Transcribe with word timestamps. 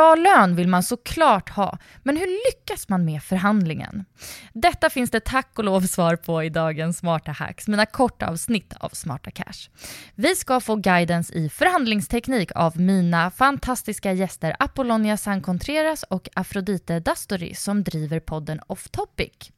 Bra 0.00 0.14
lön 0.14 0.56
vill 0.56 0.68
man 0.68 0.82
såklart 0.82 1.48
ha, 1.48 1.78
men 2.02 2.16
hur 2.16 2.26
lyckas 2.26 2.88
man 2.88 3.04
med 3.04 3.22
förhandlingen? 3.22 4.04
Detta 4.52 4.90
finns 4.90 5.10
det 5.10 5.20
tack 5.20 5.58
och 5.58 5.64
lov 5.64 5.80
svar 5.80 6.16
på 6.16 6.42
i 6.42 6.48
dagens 6.48 6.98
Smarta 6.98 7.32
Hacks, 7.32 7.68
mina 7.68 7.86
korta 7.86 8.26
avsnitt 8.26 8.74
av 8.80 8.88
Smarta 8.88 9.30
Cash. 9.30 9.70
Vi 10.14 10.34
ska 10.34 10.60
få 10.60 10.76
guidance 10.76 11.34
i 11.34 11.48
förhandlingsteknik 11.48 12.50
av 12.54 12.80
mina 12.80 13.30
fantastiska 13.30 14.12
gäster 14.12 14.56
Apollonia 14.58 15.16
Sancontreras 15.16 16.02
och 16.02 16.28
Afrodite 16.34 17.00
Dastori 17.00 17.54
som 17.54 17.84
driver 17.84 18.20
podden 18.20 18.60
Off 18.66 18.88
Topic. 18.88 19.52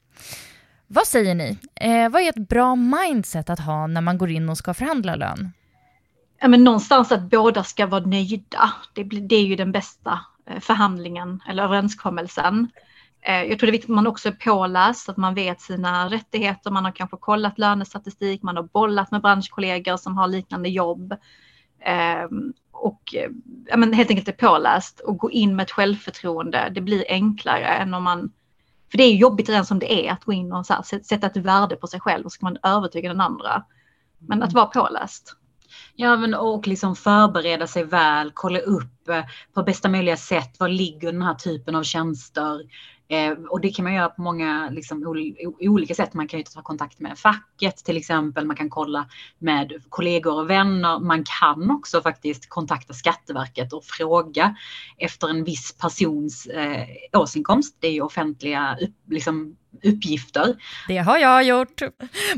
Vad 0.86 1.06
säger 1.06 1.34
ni? 1.34 1.58
Eh, 1.74 2.08
vad 2.08 2.22
är 2.22 2.28
ett 2.28 2.48
bra 2.48 2.76
mindset 2.76 3.50
att 3.50 3.60
ha 3.60 3.86
när 3.86 4.00
man 4.00 4.18
går 4.18 4.30
in 4.30 4.48
och 4.48 4.58
ska 4.58 4.74
förhandla 4.74 5.14
lön? 5.14 5.52
ja, 6.42 6.48
men 6.48 6.64
någonstans 6.64 7.12
att 7.12 7.22
båda 7.22 7.64
ska 7.64 7.86
vara 7.86 8.04
nöjda. 8.04 8.72
Det, 8.94 9.02
det 9.02 9.36
är 9.36 9.44
ju 9.44 9.56
den 9.56 9.72
bästa 9.72 10.20
förhandlingen 10.60 11.42
eller 11.48 11.62
överenskommelsen. 11.62 12.68
Eh, 13.20 13.42
jag 13.42 13.58
tror 13.58 13.66
det 13.66 13.70
är 13.70 13.72
viktigt 13.72 13.90
att 13.90 13.94
man 13.94 14.06
också 14.06 14.28
är 14.28 14.32
påläst, 14.32 15.08
att 15.08 15.16
man 15.16 15.34
vet 15.34 15.60
sina 15.60 16.08
rättigheter. 16.08 16.70
Man 16.70 16.84
har 16.84 16.92
kanske 16.92 17.16
kollat 17.16 17.58
lönestatistik, 17.58 18.42
man 18.42 18.56
har 18.56 18.62
bollat 18.62 19.10
med 19.10 19.22
branschkollegor 19.22 19.96
som 19.96 20.16
har 20.16 20.28
liknande 20.28 20.68
jobb. 20.68 21.14
Ehm, 21.80 22.52
och 22.70 23.14
ja, 23.66 23.76
men 23.76 23.92
helt 23.92 24.10
enkelt 24.10 24.28
är 24.28 24.48
påläst 24.48 25.00
och 25.00 25.16
gå 25.16 25.30
in 25.30 25.56
med 25.56 25.62
ett 25.62 25.70
självförtroende. 25.70 26.72
Det 26.74 26.80
blir 26.80 27.04
enklare 27.08 27.66
än 27.66 27.94
om 27.94 28.02
man... 28.02 28.32
För 28.90 28.98
det 28.98 29.04
är 29.04 29.14
jobbigt 29.14 29.48
redan 29.48 29.66
som 29.66 29.78
det 29.78 30.06
är 30.06 30.12
att 30.12 30.24
gå 30.24 30.32
in 30.32 30.52
och 30.52 30.66
så 30.66 30.74
här, 30.74 30.82
sätta 30.82 31.26
ett 31.26 31.36
värde 31.36 31.76
på 31.76 31.86
sig 31.86 32.00
själv 32.00 32.24
och 32.24 32.32
så 32.32 32.34
ska 32.34 32.46
man 32.46 32.58
övertyga 32.62 33.08
den 33.08 33.20
andra. 33.20 33.64
Men 34.18 34.42
att 34.42 34.52
vara 34.52 34.66
påläst. 34.66 35.36
Ja, 35.96 36.16
men 36.16 36.34
och 36.34 36.68
liksom 36.68 36.96
förbereda 36.96 37.66
sig 37.66 37.84
väl, 37.84 38.30
kolla 38.34 38.58
upp 38.58 39.08
eh, 39.08 39.24
på 39.54 39.62
bästa 39.62 39.88
möjliga 39.88 40.16
sätt, 40.16 40.60
var 40.60 40.68
ligger 40.68 41.12
den 41.12 41.22
här 41.22 41.34
typen 41.34 41.74
av 41.74 41.82
tjänster? 41.82 42.60
Eh, 43.12 43.32
och 43.32 43.60
det 43.60 43.70
kan 43.70 43.82
man 43.82 43.94
göra 43.94 44.08
på 44.08 44.22
många 44.22 44.70
liksom, 44.70 45.06
olika 45.60 45.94
sätt. 45.94 46.14
Man 46.14 46.28
kan 46.28 46.40
ju 46.40 46.44
ta 46.44 46.62
kontakt 46.62 47.00
med 47.00 47.18
facket 47.18 47.76
till 47.76 47.96
exempel, 47.96 48.46
man 48.46 48.56
kan 48.56 48.70
kolla 48.70 49.08
med 49.38 49.72
kollegor 49.88 50.40
och 50.40 50.50
vänner. 50.50 50.98
Man 50.98 51.24
kan 51.40 51.70
också 51.70 52.02
faktiskt 52.02 52.48
kontakta 52.48 52.94
Skatteverket 52.94 53.72
och 53.72 53.84
fråga 53.84 54.56
efter 54.98 55.28
en 55.28 55.44
viss 55.44 55.76
persons 55.78 56.46
eh, 56.46 56.86
årsinkomst. 57.12 57.76
Det 57.80 57.86
är 57.86 57.92
ju 57.92 58.02
offentliga 58.02 58.78
liksom, 59.10 59.56
uppgifter. 59.84 60.54
Det 60.88 60.98
har 60.98 61.18
jag 61.18 61.44
gjort. 61.44 61.82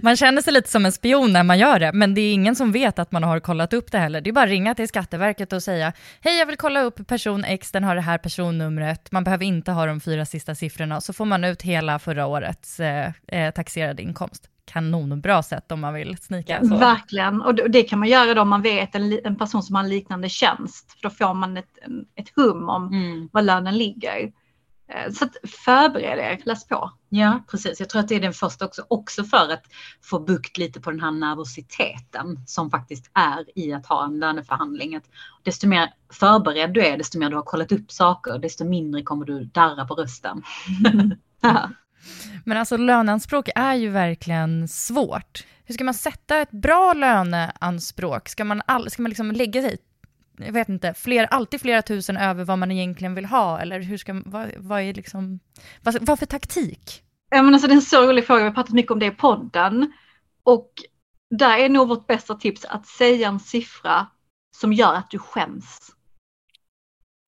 Man 0.03 0.17
känner 0.17 0.43
sig 0.43 0.53
lite 0.53 0.71
som 0.71 0.87
en 0.87 0.93
spion 0.93 1.33
när 1.33 1.43
man 1.43 1.59
gör 1.59 1.79
det, 1.79 1.93
men 1.93 2.15
det 2.15 2.21
är 2.21 2.33
ingen 2.33 2.57
som 2.57 2.73
vet 2.73 2.99
att 2.99 3.13
man 3.13 3.23
har 3.23 3.41
kollat 3.41 3.73
upp 3.73 3.93
det 3.93 3.99
heller. 3.99 4.21
Det 4.21 4.31
är 4.31 4.33
bara 4.33 4.45
att 4.45 4.51
ringa 4.51 4.75
till 4.75 4.89
Skatteverket 4.89 5.53
och 5.53 5.63
säga, 5.63 5.93
hej 6.21 6.39
jag 6.39 6.47
vill 6.47 6.57
kolla 6.57 6.81
upp 6.83 7.07
person 7.07 7.45
X, 7.45 7.71
den 7.73 7.85
har 7.85 7.95
det 7.95 8.01
här 8.01 8.19
personnumret, 8.19 9.13
man 9.13 9.25
behöver 9.25 9.45
inte 9.45 9.73
ha 9.73 9.87
de 9.87 10.01
fyra 10.01 10.27
sista 10.27 10.55
siffrorna, 10.55 11.01
så 11.01 11.13
får 11.13 11.25
man 11.25 11.45
ut 11.45 11.63
hela 11.63 11.99
förra 11.99 12.27
årets 12.27 12.81
eh, 12.81 13.13
eh, 13.29 13.51
taxerade 13.51 14.03
inkomst. 14.03 14.51
Kanonbra 14.67 15.43
sätt 15.43 15.73
om 15.73 15.81
man 15.81 15.95
vill 15.95 16.17
snika. 16.19 16.61
Så. 16.63 16.77
Verkligen, 16.77 17.43
och 17.43 17.55
det- 17.55 17.83
kan 17.83 17.99
man 17.99 18.09
göra 18.09 18.35
då 18.35 18.43
om 18.43 18.49
man 18.49 18.63
vet 18.63 18.95
en, 18.95 19.19
en 19.25 19.37
person 19.37 19.63
som 19.63 19.75
har 19.77 19.83
en 19.83 19.89
liknande 19.89 20.29
tjänst. 20.29 20.93
För 20.93 21.09
då 21.09 21.11
får 21.11 21.35
man 21.35 21.57
ett, 21.57 21.79
ett 22.17 22.33
hum 22.37 22.69
om 22.69 22.87
Mm. 22.89 23.29
var 23.33 23.43
lönen 23.43 23.79
ligger. 23.79 24.33
Eh, 24.89 25.13
Så 25.13 25.25
att 25.25 25.37
förbered 25.65 26.19
er, 26.19 26.41
läs 26.45 26.67
på. 26.67 26.93
Ja, 27.09 27.45
precis. 27.51 27.81
Jag 27.81 27.89
tror 27.89 28.01
att 28.01 28.09
det 28.09 28.15
är 28.15 28.21
den 28.21 28.33
första 28.33 28.65
också, 28.65 28.85
också 28.89 29.25
för 29.25 29.53
att 29.53 29.65
få 30.03 30.21
bukt 30.21 30.59
lite 30.59 30.81
på 30.81 30.91
den 30.91 31.01
här 31.01 31.11
nervositeten 31.11 32.39
som 32.47 32.71
faktiskt 32.71 33.11
är 33.15 33.59
i 33.59 33.73
att 33.73 33.87
ha 33.87 34.05
en 34.05 34.19
löneförhandling. 34.19 34.97
Att 34.97 35.05
desto 35.43 35.69
mer 35.69 35.95
förberedd 36.13 36.75
du 36.75 36.85
är, 36.85 36.99
desto 36.99 37.19
mer 37.19 37.31
du 37.31 37.37
har 37.37 37.43
kollat 37.43 37.73
upp 37.73 37.93
saker, 37.93 38.39
desto 38.39 38.65
mindre 38.65 39.03
kommer 39.03 39.27
du 39.27 39.45
darra 39.45 39.85
på 39.85 39.95
rösten. 39.95 40.43
Men 42.45 42.57
alltså 42.59 42.77
löneanspråk 42.77 43.49
är 43.55 43.75
ju 43.75 43.89
verkligen 43.89 44.69
svårt. 44.69 45.47
Hur 45.65 45.75
ska 45.75 45.85
man 45.85 45.95
sätta 45.95 46.37
ett 46.37 46.51
bra 46.51 46.93
löneanspråk? 46.93 48.29
Ska 48.29 48.45
man, 48.45 48.63
all, 48.67 48.91
ska 48.91 49.03
man 49.03 49.09
liksom 49.09 49.33
lägga 49.33 49.63
sig, 49.63 49.79
jag 50.37 50.53
vet 50.53 50.69
inte, 50.69 50.95
fler, 50.95 51.25
alltid 51.25 51.61
flera 51.61 51.83
tusen 51.83 52.17
över 52.17 52.45
vad 52.45 52.59
man 52.59 52.71
egentligen 52.71 53.15
vill 53.15 53.25
ha? 53.25 53.61
Eller 53.61 53.81
hur 53.81 53.97
ska, 53.97 54.23
vad, 54.27 54.51
vad 54.57 54.81
är 54.81 54.95
liksom, 54.95 55.41
vad, 55.83 56.07
vad 56.07 56.19
för 56.19 56.27
taktik? 56.27 57.03
Ja, 57.31 57.43
men 57.43 57.55
alltså, 57.55 57.69
det 57.69 57.73
är 57.75 57.77
en 57.77 57.83
så 57.83 58.07
rolig 58.07 58.27
fråga, 58.27 58.41
vi 58.43 58.49
har 58.49 58.55
pratat 58.55 58.75
mycket 58.75 58.93
om 58.93 58.99
det 58.99 59.07
i 59.07 59.11
podden. 59.11 59.93
Och 60.43 60.73
där 61.31 61.59
är 61.59 61.69
nog 61.69 61.89
vårt 61.89 62.07
bästa 62.07 62.35
tips 62.35 62.65
att 62.65 62.87
säga 62.87 63.29
en 63.29 63.41
siffra 63.41 64.07
som 64.57 64.73
gör 64.73 64.95
att 64.95 65.11
du 65.11 65.19
skäms. 65.19 65.91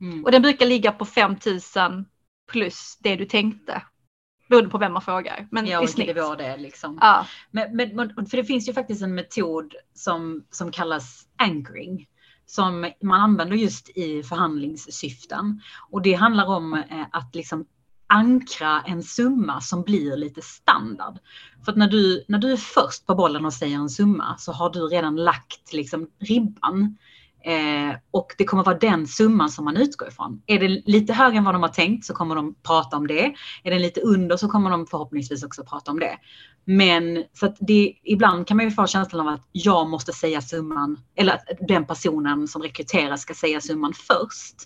Mm. 0.00 0.24
Och 0.24 0.32
den 0.32 0.42
brukar 0.42 0.66
ligga 0.66 0.92
på 0.92 1.04
5000 1.04 2.06
plus 2.52 2.98
det 3.00 3.16
du 3.16 3.24
tänkte. 3.24 3.82
Beroende 4.48 4.70
på 4.70 4.78
vem 4.78 4.92
man 4.92 5.02
frågar. 5.02 5.48
Men 5.50 5.66
Ja, 5.66 5.84
i 5.84 5.88
snitt. 5.88 6.14
det 6.14 6.22
var 6.22 6.36
det 6.36 6.56
liksom. 6.56 6.98
Ja. 7.00 7.26
Men, 7.50 7.76
men, 7.76 7.96
men- 7.96 8.26
för 8.26 8.36
det 8.36 8.44
finns 8.44 8.68
ju 8.68 8.72
faktiskt 8.72 9.02
en 9.02 9.14
metod 9.14 9.74
som, 9.94 10.44
som 10.50 10.72
kallas 10.72 11.26
anchoring. 11.36 12.06
Som 12.46 12.92
man 13.02 13.20
använder 13.20 13.56
just 13.56 13.88
i 13.88 14.22
förhandlingssyften. 14.22 15.60
Och 15.90 16.02
det 16.02 16.14
handlar 16.14 16.46
om 16.46 16.74
eh, 16.74 17.06
att 17.12 17.34
liksom 17.34 17.66
ankra 18.06 18.82
en 18.86 19.02
summa 19.02 19.60
som 19.60 19.82
blir 19.82 20.16
lite 20.16 20.42
standard. 20.42 21.18
För 21.64 21.72
att 21.72 21.78
när 21.78 21.88
du, 21.88 22.24
när 22.28 22.38
du 22.38 22.52
är 22.52 22.56
först 22.56 23.06
på 23.06 23.14
bollen 23.14 23.44
och 23.44 23.52
säger 23.52 23.76
en 23.76 23.90
summa 23.90 24.36
så 24.38 24.52
har 24.52 24.70
du 24.70 24.80
redan 24.80 25.16
lagt 25.16 25.72
liksom 25.72 26.10
ribban. 26.18 26.96
Eh, 27.46 27.96
och 28.10 28.34
det 28.38 28.44
kommer 28.44 28.64
vara 28.64 28.78
den 28.78 29.06
summan 29.06 29.50
som 29.50 29.64
man 29.64 29.76
utgår 29.76 30.08
ifrån. 30.08 30.42
Är 30.46 30.58
det 30.58 30.68
lite 30.68 31.12
högre 31.12 31.38
än 31.38 31.44
vad 31.44 31.54
de 31.54 31.62
har 31.62 31.68
tänkt 31.68 32.04
så 32.04 32.14
kommer 32.14 32.34
de 32.34 32.54
prata 32.62 32.96
om 32.96 33.06
det. 33.06 33.34
Är 33.64 33.70
den 33.70 33.82
lite 33.82 34.00
under 34.00 34.36
så 34.36 34.48
kommer 34.48 34.70
de 34.70 34.86
förhoppningsvis 34.86 35.44
också 35.44 35.64
prata 35.64 35.90
om 35.90 36.00
det. 36.00 36.18
Men 36.64 37.24
så 37.32 37.46
att 37.46 37.56
det, 37.60 37.92
ibland 38.02 38.46
kan 38.46 38.56
man 38.56 38.66
ju 38.66 38.72
få 38.72 38.86
känslan 38.86 39.28
av 39.28 39.34
att 39.34 39.48
jag 39.52 39.88
måste 39.88 40.12
säga 40.12 40.40
summan, 40.40 40.98
eller 41.16 41.32
att 41.32 41.44
den 41.68 41.86
personen 41.86 42.48
som 42.48 42.62
rekryterar 42.62 43.16
ska 43.16 43.34
säga 43.34 43.60
summan 43.60 43.92
först. 43.92 44.56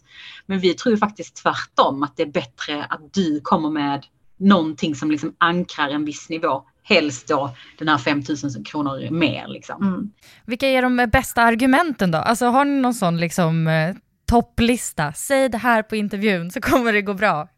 Men 0.46 0.58
vi 0.58 0.74
tror 0.74 0.96
faktiskt 0.96 1.36
tvärtom 1.36 2.02
att 2.02 2.16
det 2.16 2.22
är 2.22 2.32
bättre 2.32 2.84
att 2.84 3.14
du 3.14 3.40
kommer 3.40 3.70
med 3.70 4.06
någonting 4.40 4.94
som 4.94 5.10
liksom 5.10 5.34
ankrar 5.38 5.88
en 5.88 6.04
viss 6.04 6.28
nivå. 6.28 6.62
Helst 6.82 7.28
då 7.28 7.54
den 7.78 7.88
här 7.88 7.98
5000 7.98 8.64
kronor 8.64 9.10
mer. 9.10 9.48
Liksom. 9.48 9.82
Mm. 9.82 10.10
Vilka 10.46 10.66
är 10.66 10.82
de 10.82 11.08
bästa 11.12 11.42
argumenten 11.42 12.10
då? 12.10 12.18
Alltså 12.18 12.46
har 12.46 12.64
ni 12.64 12.80
någon 12.80 12.94
sån 12.94 13.16
liksom 13.16 13.68
eh, 13.68 13.94
topplista? 14.26 15.12
Säg 15.12 15.48
det 15.48 15.58
här 15.58 15.82
på 15.82 15.96
intervjun 15.96 16.50
så 16.50 16.60
kommer 16.60 16.92
det 16.92 17.02
gå 17.02 17.14
bra. 17.14 17.48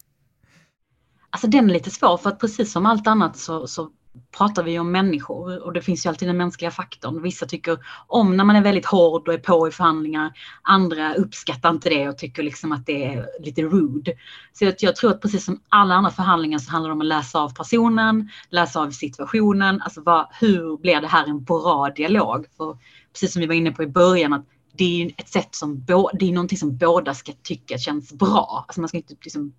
Alltså 1.31 1.47
den 1.47 1.71
är 1.71 1.75
lite 1.75 1.91
svår 1.91 2.17
för 2.17 2.31
att 2.31 2.39
precis 2.39 2.73
som 2.73 2.87
allt 2.87 3.07
annat 3.07 3.37
så, 3.37 3.67
så 3.67 3.91
pratar 4.37 4.63
vi 4.63 4.79
om 4.79 4.93
människor 4.93 5.63
och 5.63 5.73
det 5.73 5.83
finns 5.83 6.07
ju 6.07 6.09
alltid 6.09 6.29
den 6.29 6.37
mänskliga 6.37 6.71
faktorn. 6.71 7.23
Vissa 7.23 7.47
tycker 7.47 7.79
om 8.07 8.37
när 8.37 8.45
man 8.45 8.57
är 8.57 8.63
väldigt 8.63 8.87
hård 8.87 9.29
och 9.29 9.35
är 9.35 9.39
på 9.39 9.69
i 9.69 9.71
förhandlingar. 9.71 10.33
Andra 10.63 11.15
uppskattar 11.15 11.71
inte 11.71 11.89
det 11.89 12.09
och 12.09 12.19
tycker 12.19 12.43
liksom 12.43 12.73
att 12.73 12.87
det 12.87 13.05
är 13.05 13.27
lite 13.41 13.63
rude. 13.63 14.13
Så 14.53 14.73
jag, 14.79 14.97
tror 14.97 15.11
att 15.11 15.21
precis 15.21 15.45
som 15.45 15.61
alla 15.69 15.95
andra 15.95 16.11
förhandlingar 16.11 16.59
så 16.59 16.71
handlar 16.71 16.89
det 16.89 16.95
om 16.95 17.01
att 17.01 17.07
läsa 17.07 17.41
av 17.41 17.55
personen, 17.55 18.31
läsa 18.51 18.81
av 18.81 18.91
situationen. 18.91 19.81
Alltså 19.81 20.03
vad, 20.03 20.27
hur 20.41 20.77
blir 20.77 21.01
det 21.01 21.09
här 21.09 21.27
en 21.27 21.45
bra 21.45 21.91
dialog? 21.97 22.47
För 22.57 22.79
precis 23.13 23.33
som 23.33 23.41
vi 23.41 23.47
var 23.47 23.55
inne 23.55 23.73
på 23.73 23.83
i 23.83 23.87
början 23.87 24.33
att 24.33 24.47
det 24.77 25.03
är 25.03 25.11
ett 25.17 25.29
sätt 25.29 25.55
som, 25.55 25.85
det 25.87 26.29
är 26.29 26.33
någonting 26.33 26.59
som 26.59 26.77
båda 26.77 27.15
ska 27.15 27.33
tycka 27.43 27.79
känns 27.79 28.13
bra. 28.13 28.65
Alltså 28.67 28.81
man 28.81 28.89
ska 28.89 28.97
inte 28.97 29.15
liksom 29.21 29.53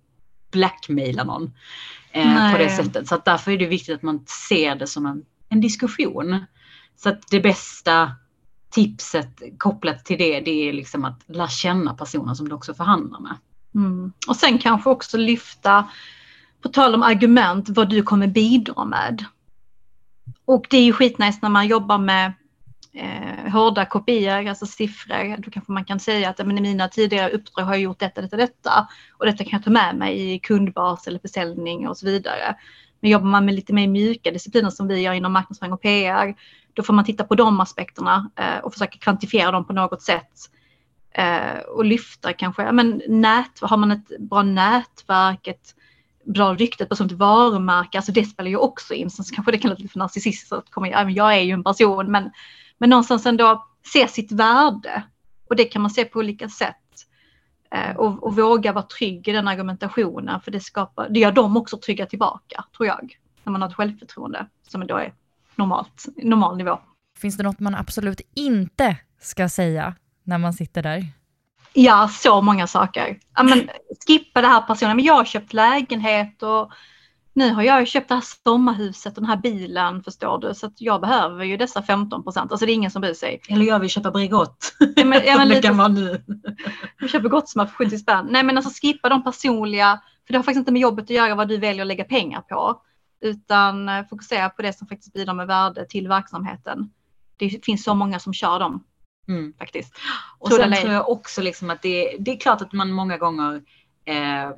blackmaila 0.54 1.24
någon 1.24 1.52
eh, 2.12 2.52
på 2.52 2.58
det 2.58 2.70
sättet. 2.70 3.08
Så 3.08 3.14
att 3.14 3.24
därför 3.24 3.50
är 3.50 3.58
det 3.58 3.66
viktigt 3.66 3.94
att 3.94 4.02
man 4.02 4.24
ser 4.48 4.74
det 4.74 4.86
som 4.86 5.06
en, 5.06 5.22
en 5.48 5.60
diskussion. 5.60 6.44
Så 6.96 7.08
att 7.08 7.30
det 7.30 7.40
bästa 7.40 8.12
tipset 8.70 9.42
kopplat 9.58 10.04
till 10.04 10.18
det, 10.18 10.40
det 10.40 10.68
är 10.68 10.72
liksom 10.72 11.04
att 11.04 11.20
lära 11.26 11.48
känna 11.48 11.94
personen 11.94 12.36
som 12.36 12.48
du 12.48 12.54
också 12.54 12.74
förhandlar 12.74 13.20
med. 13.20 13.36
Mm. 13.74 14.12
Och 14.28 14.36
sen 14.36 14.58
kanske 14.58 14.90
också 14.90 15.16
lyfta, 15.16 15.88
på 16.62 16.68
tal 16.68 16.94
om 16.94 17.02
argument, 17.02 17.68
vad 17.68 17.90
du 17.90 18.02
kommer 18.02 18.26
bidra 18.26 18.84
med. 18.84 19.24
Och 20.44 20.66
det 20.70 20.76
är 20.76 20.84
ju 20.84 20.92
skitnice 20.92 21.38
när 21.42 21.48
man 21.48 21.66
jobbar 21.66 21.98
med 21.98 22.32
eh, 22.94 23.52
hårda 23.52 23.84
kopior, 23.84 24.48
alltså 24.48 24.66
siffror, 24.66 25.36
då 25.36 25.50
kanske 25.50 25.72
man 25.72 25.84
kan 25.84 26.00
säga 26.00 26.30
att 26.30 26.46
men 26.46 26.58
i 26.58 26.60
mina 26.60 26.88
tidigare 26.88 27.30
uppdrag 27.30 27.64
har 27.64 27.72
jag 27.72 27.80
gjort 27.80 27.98
detta, 27.98 28.22
detta, 28.22 28.36
detta 28.36 28.88
och 29.12 29.26
detta 29.26 29.44
kan 29.44 29.52
jag 29.52 29.64
ta 29.64 29.70
med 29.70 29.96
mig 29.96 30.34
i 30.34 30.38
kundbas 30.38 31.06
eller 31.06 31.18
försäljning 31.18 31.88
och 31.88 31.96
så 31.96 32.06
vidare. 32.06 32.56
Men 33.00 33.10
jobbar 33.10 33.26
man 33.26 33.44
med 33.44 33.54
lite 33.54 33.72
mer 33.72 33.88
mjuka 33.88 34.30
discipliner 34.30 34.70
som 34.70 34.88
vi 34.88 35.00
gör 35.00 35.12
inom 35.12 35.32
marknadsföring 35.32 35.72
och 35.72 35.82
PR, 35.82 36.34
då 36.74 36.82
får 36.82 36.94
man 36.94 37.04
titta 37.04 37.24
på 37.24 37.34
de 37.34 37.60
aspekterna 37.60 38.30
eh, 38.36 38.64
och 38.64 38.72
försöka 38.72 38.98
kvantifiera 38.98 39.50
dem 39.50 39.64
på 39.66 39.72
något 39.72 40.02
sätt. 40.02 40.50
Eh, 41.10 41.58
och 41.58 41.84
lyfta 41.84 42.32
kanske, 42.32 42.72
men 42.72 43.02
nät, 43.08 43.60
har 43.60 43.76
man 43.76 43.90
ett 43.90 44.18
bra 44.18 44.42
nätverk, 44.42 45.46
ett 45.46 45.74
bra 46.24 46.54
rykte, 46.54 46.84
ett 46.84 46.90
personligt 46.90 47.18
varumärke, 47.18 47.98
alltså 47.98 48.12
det 48.12 48.24
spelar 48.24 48.50
ju 48.50 48.56
också 48.56 48.94
in. 48.94 49.10
Sen 49.10 49.24
kanske 49.34 49.52
det 49.52 49.58
kan 49.58 49.70
låta 49.70 49.82
lite 49.82 49.92
för 49.92 49.98
narcissistiskt 49.98 50.52
att 50.52 50.70
komma, 50.70 50.88
ja, 50.88 51.04
men 51.04 51.14
jag 51.14 51.34
är 51.34 51.40
ju 51.40 51.52
en 51.52 51.64
person, 51.64 52.10
men 52.10 52.30
men 52.84 52.90
någonstans 52.90 53.26
ändå 53.26 53.66
se 53.92 54.08
sitt 54.08 54.32
värde. 54.32 55.02
Och 55.48 55.56
det 55.56 55.64
kan 55.64 55.82
man 55.82 55.90
se 55.90 56.04
på 56.04 56.18
olika 56.18 56.48
sätt. 56.48 56.76
Eh, 57.70 57.96
och, 57.96 58.22
och, 58.22 58.36
våga 58.36 58.72
vara 58.72 58.84
trygg 58.84 59.28
i 59.28 59.32
den 59.32 59.48
argumentationen 59.48 60.40
för 60.40 60.50
det, 60.50 60.60
skapar, 60.60 61.08
det 61.08 61.20
gör 61.20 61.32
dem 61.32 61.56
också 61.56 61.78
trygga 61.78 62.06
tillbaka, 62.06 62.64
tror 62.76 62.86
jag. 62.86 63.18
När 63.44 63.50
man 63.52 63.62
har 63.62 63.68
ett 63.68 63.74
självförtroende 63.74 64.46
som 64.68 64.86
då 64.86 64.96
är 64.96 65.14
normalt, 65.54 66.04
normal 66.16 66.56
nivå. 66.56 66.78
Finns 67.18 67.36
det 67.36 67.42
något 67.42 67.60
man 67.60 67.74
absolut 67.74 68.20
inte 68.34 68.96
ska 69.20 69.48
säga 69.48 69.94
när 70.24 70.38
man 70.38 70.52
sitter 70.52 70.82
där? 70.82 71.06
Ja, 71.72 72.08
så 72.08 72.42
många 72.42 72.66
saker. 72.66 73.18
Ja, 73.34 73.42
men, 73.42 73.68
skippa 74.06 74.40
det 74.40 74.48
här 74.48 74.60
personen. 74.60 74.96
Men 74.96 75.04
jag 75.04 75.14
har 75.14 75.24
köpt 75.24 75.52
lägenhet 75.52 76.42
och 76.42 76.72
nu 77.34 77.52
har 77.52 77.62
jag 77.62 77.88
köpt 77.88 78.08
det 78.08 78.14
här 78.14 78.24
sommarhuset 78.44 79.16
och 79.16 79.22
den 79.22 79.30
här 79.30 79.36
bilen 79.36 80.02
förstår 80.02 80.38
du 80.38 80.54
så 80.54 80.66
att 80.66 80.80
jag 80.80 81.00
behöver 81.00 81.44
ju 81.44 81.56
dessa 81.56 81.82
15 81.82 82.22
procent. 82.22 82.52
Alltså 82.52 82.66
det 82.66 82.72
är 82.72 82.74
ingen 82.74 82.90
som 82.90 83.02
bryr 83.02 83.14
sig. 83.14 83.40
Eller 83.48 83.66
jag 83.66 83.80
vill 83.80 83.90
köpa 83.90 84.10
Bregott. 84.10 84.72
Ja, 84.96 85.04
men, 85.04 85.22
ja, 85.26 85.36
men 85.38 85.48
lite, 85.48 85.62
kan 85.62 85.76
vara 85.76 85.88
nu. 85.88 86.24
Jag 87.00 87.10
köper 87.10 87.28
gottsmör 87.28 87.66
för 87.66 87.74
70 87.74 87.98
spänn. 87.98 88.26
Nej 88.30 88.42
men 88.42 88.56
alltså 88.56 88.72
skippa 88.82 89.08
de 89.08 89.24
personliga, 89.24 90.00
för 90.26 90.32
det 90.32 90.38
har 90.38 90.42
faktiskt 90.42 90.58
inte 90.58 90.72
med 90.72 90.82
jobbet 90.82 91.04
att 91.04 91.10
göra 91.10 91.34
vad 91.34 91.48
du 91.48 91.56
väljer 91.56 91.82
att 91.82 91.88
lägga 91.88 92.04
pengar 92.04 92.40
på. 92.40 92.82
Utan 93.20 93.88
eh, 93.88 94.06
fokusera 94.06 94.50
på 94.50 94.62
det 94.62 94.72
som 94.72 94.86
faktiskt 94.86 95.12
bidrar 95.12 95.34
med 95.34 95.46
värde 95.46 95.86
till 95.88 96.08
verksamheten. 96.08 96.90
Det 97.36 97.64
finns 97.64 97.84
så 97.84 97.94
många 97.94 98.18
som 98.18 98.34
kör 98.34 98.58
dem. 98.58 98.84
Mm. 99.28 99.54
Faktiskt. 99.58 99.94
Och 100.38 100.52
sen 100.52 100.72
tror 100.72 100.92
jag 100.92 101.08
också 101.08 101.42
liksom 101.42 101.70
att 101.70 101.82
det, 101.82 102.16
det 102.18 102.30
är 102.30 102.36
klart 102.36 102.62
att 102.62 102.72
man 102.72 102.92
många 102.92 103.18
gånger 103.18 103.62
eh, 104.04 104.50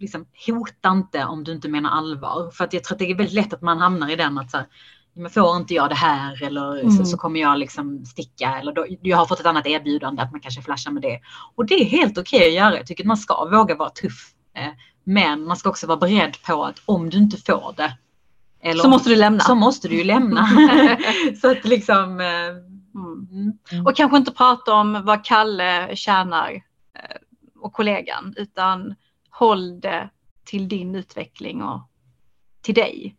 liksom, 0.00 0.26
hota 0.46 0.90
inte 0.90 1.24
om 1.24 1.44
du 1.44 1.52
inte 1.52 1.68
menar 1.68 1.90
allvar. 1.90 2.50
För 2.50 2.64
att 2.64 2.72
jag 2.72 2.84
tror 2.84 2.94
att 2.94 2.98
det 2.98 3.10
är 3.10 3.14
väldigt 3.14 3.34
lätt 3.34 3.52
att 3.52 3.62
man 3.62 3.78
hamnar 3.78 4.10
i 4.10 4.16
den 4.16 4.38
att 4.38 4.50
så 4.50 4.56
här, 4.56 4.66
men 5.14 5.30
får 5.30 5.56
inte 5.56 5.74
jag 5.74 5.88
det 5.88 5.94
här 5.94 6.42
eller 6.42 6.80
mm. 6.80 6.90
så, 6.90 7.04
så, 7.04 7.16
kommer 7.16 7.40
jag 7.40 7.58
liksom 7.58 8.04
sticka 8.04 8.58
eller 8.60 8.72
då, 8.72 8.86
jag 9.02 9.16
har 9.16 9.26
fått 9.26 9.40
ett 9.40 9.46
annat 9.46 9.66
erbjudande 9.66 10.22
att 10.22 10.32
man 10.32 10.40
kanske 10.40 10.62
flashar 10.62 10.90
med 10.90 11.02
det. 11.02 11.20
Och 11.54 11.66
det 11.66 11.74
är 11.74 11.84
helt 11.84 12.18
okej 12.18 12.38
okay 12.38 12.48
att 12.48 12.54
göra. 12.54 12.76
Jag 12.76 12.86
tycker 12.86 13.04
att 13.04 13.08
man 13.08 13.16
ska 13.16 13.44
våga 13.44 13.74
vara 13.74 13.90
tuff. 13.90 14.32
Eh, 14.56 14.72
men 15.04 15.44
man 15.44 15.56
ska 15.56 15.68
också 15.68 15.86
vara 15.86 15.98
beredd 15.98 16.36
på 16.46 16.64
att 16.64 16.82
om 16.84 17.10
du 17.10 17.18
inte 17.18 17.36
får 17.36 17.74
det. 17.76 17.96
Eller 18.62 18.82
så 18.82 18.88
måste 18.88 19.08
du 19.10 19.16
lämna. 19.16 19.40
Så 19.40 19.54
måste 19.54 19.88
du 19.88 19.96
ju 19.96 20.04
lämna. 20.04 20.48
så 21.40 21.50
att 21.50 21.64
liksom. 21.64 22.20
Eh, 22.20 22.26
mm. 22.94 23.58
Mm. 23.72 23.86
Och 23.86 23.96
kanske 23.96 24.16
inte 24.16 24.32
prata 24.32 24.74
om 24.74 25.02
vad 25.04 25.24
Kalle 25.24 25.96
tjänar 25.96 26.52
eh, 26.94 27.16
och 27.60 27.72
kollegan 27.72 28.34
utan 28.36 28.94
håll 29.40 29.80
det 29.80 30.10
till 30.44 30.68
din 30.68 30.94
utveckling 30.94 31.62
och 31.62 31.80
till 32.60 32.74
dig. 32.74 33.16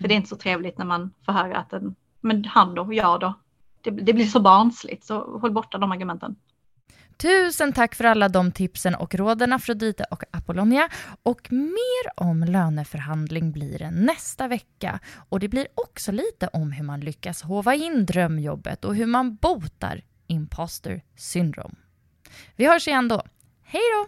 För 0.00 0.08
det 0.08 0.14
är 0.14 0.16
inte 0.16 0.28
så 0.28 0.36
trevligt 0.36 0.78
när 0.78 0.84
man 0.84 1.14
får 1.26 1.32
höra 1.32 1.58
att 1.58 1.72
en, 1.72 1.94
men 2.20 2.44
han 2.44 2.74
då, 2.74 2.94
jag 2.94 3.20
då. 3.20 3.34
Det, 3.80 3.90
det 3.90 4.12
blir 4.12 4.26
så 4.26 4.40
barnsligt, 4.40 5.04
så 5.04 5.38
håll 5.38 5.52
borta 5.52 5.78
de 5.78 5.92
argumenten. 5.92 6.36
Tusen 7.16 7.72
tack 7.72 7.94
för 7.94 8.04
alla 8.04 8.28
de 8.28 8.52
tipsen 8.52 8.94
och 8.94 9.14
råden 9.14 9.52
Afrodite 9.52 10.04
och 10.10 10.22
Apollonia. 10.30 10.88
Och 11.22 11.52
mer 11.52 12.20
om 12.20 12.44
löneförhandling 12.44 13.52
blir 13.52 13.78
det 13.78 13.90
nästa 13.90 14.48
vecka. 14.48 15.00
Och 15.28 15.40
det 15.40 15.48
blir 15.48 15.66
också 15.74 16.12
lite 16.12 16.48
om 16.52 16.72
hur 16.72 16.84
man 16.84 17.00
lyckas 17.00 17.42
hova 17.42 17.74
in 17.74 18.06
drömjobbet 18.06 18.84
och 18.84 18.94
hur 18.94 19.06
man 19.06 19.36
botar 19.36 20.02
imposter 20.26 21.02
syndrom. 21.16 21.76
Vi 22.56 22.66
hörs 22.66 22.88
igen 22.88 23.08
då. 23.08 23.22
Hej 23.70 23.82
då! 23.94 24.06